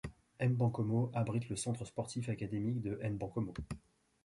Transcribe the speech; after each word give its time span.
Mbankomo 0.41 1.11
abrite 1.13 1.47
le 1.49 1.55
Centre 1.55 1.85
sportif 1.85 2.27
académique 2.29 2.81
de 2.81 2.95
Mbankomo. 3.07 3.53